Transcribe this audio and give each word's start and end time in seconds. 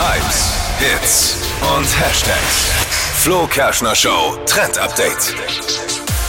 Hypes, 0.00 0.54
Hits 0.78 1.36
und 1.76 1.84
Hashtags. 2.00 2.70
Flo 3.16 3.48
Kerschner 3.48 3.96
Show 3.96 4.38
Trend 4.46 4.78
Update. 4.78 5.34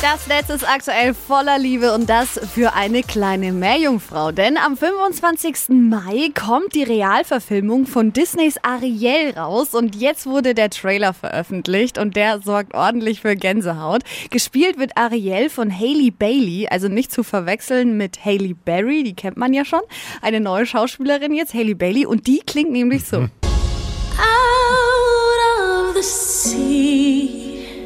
Das 0.01 0.25
Netz 0.25 0.50
ist 0.50 0.67
aktuell 0.67 1.14
voller 1.14 1.59
Liebe 1.59 1.93
und 1.93 2.09
das 2.09 2.40
für 2.55 2.74
eine 2.74 3.03
kleine 3.03 3.51
Meerjungfrau. 3.51 4.32
Denn 4.32 4.58
am 4.58 4.75
25. 4.75 5.69
Mai 5.69 6.32
kommt 6.33 6.74
die 6.74 6.82
Realverfilmung 6.82 7.85
von 7.85 8.12
Disneys 8.12 8.55
Ariel 8.64 9.38
raus 9.38 9.76
und 9.76 9.96
jetzt 9.96 10.26
wurde 10.26 10.56
der 10.56 10.72
Trailer 10.72 11.14
veröffentlicht 11.14 12.00
und 12.00 12.16
der 12.16 12.42
sorgt 12.42 12.74
ordentlich 12.74 13.22
für 13.22 13.36
Gänsehaut. 13.36 14.02
Gespielt 14.32 14.80
wird 14.80 14.94
Ariel 14.96 15.52
von 15.52 15.72
Haley 15.72 16.10
Bailey, 16.10 16.68
also 16.72 16.88
nicht 16.88 17.12
zu 17.12 17.22
verwechseln 17.22 17.98
mit 17.98 18.26
Haley 18.26 18.56
Berry, 18.56 19.04
die 19.04 19.14
kennt 19.14 19.38
man 19.38 19.54
ja 19.54 19.64
schon. 19.64 19.82
Eine 20.24 20.40
neue 20.40 20.66
Schauspielerin 20.66 21.34
jetzt, 21.34 21.54
Haley 21.54 21.76
Bailey, 21.76 22.08
und 22.08 22.26
die 22.26 22.40
klingt 22.40 22.72
nämlich 22.72 23.06
so. 23.06 23.28
out 26.39 26.52
of 26.52 26.52
the 26.52 26.59
sea. 26.59 27.84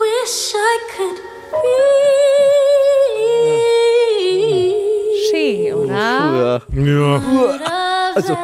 Wish 0.00 0.54
I 0.54 0.78
could 0.96 1.18
be 1.52 1.78
Schön, 5.30 5.74
oder? 5.74 5.94
Ja. 5.94 6.60
Ja. 6.72 7.16
of 7.16 7.60
Also- 8.14 8.36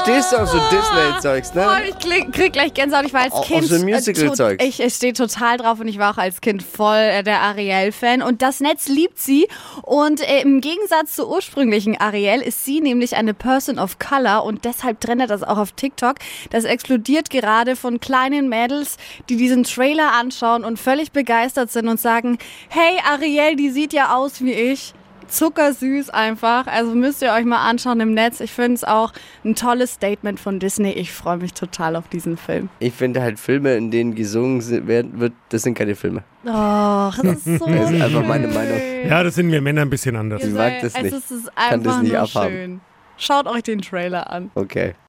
world. 0.00 0.06
Du, 0.06 0.12
stehst 0.22 0.34
auf 0.34 0.48
so 0.48 0.58
Disney-Zeugs, 0.70 1.54
ne? 1.54 1.66
ich 1.88 1.98
krieg, 1.98 2.32
krieg 2.32 2.52
gleich 2.52 2.74
Gänsehaut. 2.74 3.06
Ich 3.06 3.12
war 3.12 3.22
als 3.22 3.46
Kind. 3.46 3.64
so 3.66 3.78
Musical-Zeugs. 3.84 4.62
äh, 4.62 4.66
tot- 4.66 4.66
ich 4.68 4.80
ich 4.80 4.94
stehe 4.94 5.12
total 5.12 5.56
drauf 5.58 5.80
und 5.80 5.88
ich 5.88 5.98
war 5.98 6.12
auch 6.14 6.18
als 6.18 6.40
Kind 6.40 6.62
voll 6.62 6.96
äh, 6.96 7.22
der 7.22 7.40
Ariel-Fan. 7.42 8.22
Und 8.22 8.42
das 8.42 8.60
Netz 8.60 8.88
liebt 8.88 9.18
sie. 9.18 9.46
Und 9.82 10.20
äh, 10.20 10.40
im 10.42 10.60
Gegensatz 10.60 11.16
zur 11.16 11.30
ursprünglichen 11.30 12.00
Ariel 12.00 12.40
ist 12.40 12.64
sie 12.64 12.80
nämlich 12.80 13.16
eine 13.16 13.34
Person 13.34 13.78
of 13.78 13.98
Color 13.98 14.44
und 14.44 14.64
deshalb 14.64 15.00
trennt 15.00 15.28
das 15.30 15.42
auch 15.42 15.58
auf 15.58 15.72
TikTok. 15.72 16.16
Das 16.50 16.64
explodiert 16.64 17.30
gerade 17.30 17.76
von 17.76 18.00
kleinen 18.00 18.48
Mädels, 18.48 18.96
die 19.28 19.36
diesen 19.36 19.64
Trailer 19.64 20.12
anschauen 20.12 20.64
und 20.64 20.78
völlig 20.78 21.12
begeistert 21.12 21.70
sind 21.70 21.88
und 21.88 22.00
sagen: 22.00 22.38
Hey, 22.68 22.98
Ariel, 23.10 23.56
die 23.56 23.70
sieht 23.70 23.92
ja 23.92 24.14
aus 24.16 24.40
wie 24.40 24.52
ich 24.52 24.94
zuckersüß 25.30 26.10
einfach. 26.10 26.66
Also 26.66 26.94
müsst 26.94 27.22
ihr 27.22 27.32
euch 27.32 27.44
mal 27.44 27.68
anschauen 27.68 28.00
im 28.00 28.12
Netz. 28.14 28.40
Ich 28.40 28.52
finde 28.52 28.74
es 28.74 28.84
auch 28.84 29.12
ein 29.44 29.54
tolles 29.54 29.94
Statement 29.94 30.38
von 30.40 30.58
Disney. 30.58 30.90
Ich 30.92 31.12
freue 31.12 31.36
mich 31.38 31.54
total 31.54 31.96
auf 31.96 32.08
diesen 32.08 32.36
Film. 32.36 32.68
Ich 32.78 32.92
finde 32.94 33.22
halt 33.22 33.38
Filme, 33.38 33.74
in 33.76 33.90
denen 33.90 34.14
gesungen 34.14 34.60
wird, 34.86 35.32
das 35.48 35.62
sind 35.62 35.74
keine 35.74 35.94
Filme. 35.94 36.22
Oh, 36.44 36.48
das 37.22 37.46
ist 37.46 37.58
so 37.58 37.66
Das 37.66 37.90
ist 37.90 38.02
einfach 38.02 38.26
meine. 38.26 38.48
Meinung. 38.48 38.80
ja, 39.06 39.22
das 39.22 39.34
sind 39.34 39.50
wir 39.50 39.60
Männer 39.60 39.82
ein 39.82 39.90
bisschen 39.90 40.16
anders. 40.16 40.42
Ich 40.42 40.52
mag 40.52 40.80
das 40.80 40.94
nicht. 41.00 41.14
Es 41.14 41.30
ist 41.30 41.46
Kann 41.54 41.82
das 41.82 41.94
einfach 41.94 42.02
nicht 42.02 42.12
nur 42.12 42.20
abhaben. 42.22 42.50
schön. 42.50 42.80
Schaut 43.16 43.46
euch 43.46 43.62
den 43.62 43.82
Trailer 43.82 44.30
an. 44.30 44.50
Okay. 44.54 44.94